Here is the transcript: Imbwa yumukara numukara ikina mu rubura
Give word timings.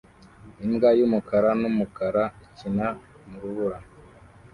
Imbwa 0.65 0.89
yumukara 0.99 1.49
numukara 1.59 2.23
ikina 2.49 2.87
mu 3.27 3.37
rubura 3.41 3.77